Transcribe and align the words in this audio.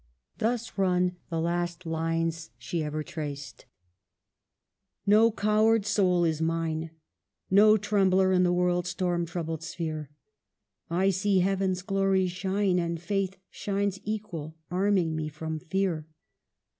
Thus 0.39 0.79
run 0.79 1.17
the 1.29 1.39
last 1.39 1.85
lines 1.85 2.49
she 2.57 2.83
ever 2.83 3.03
traced:" 3.03 3.67
No 5.15 5.31
coward 5.31 5.85
soul 5.85 6.23
is 6.23 6.41
mine, 6.41 6.89
No 7.51 7.77
trembler 7.77 8.31
in 8.31 8.41
the 8.41 8.51
world's 8.51 8.89
storm 8.89 9.27
troubled 9.27 9.61
sphere; 9.61 10.09
I 10.89 11.11
see 11.11 11.41
heaven's 11.41 11.83
glories 11.83 12.31
shine, 12.31 12.79
And 12.79 12.99
faith 12.99 13.37
shines 13.51 13.99
equal, 14.03 14.55
arming 14.71 15.15
me 15.15 15.29
from 15.29 15.59
fear. 15.59 16.07